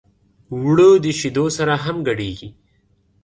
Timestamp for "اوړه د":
0.53-1.05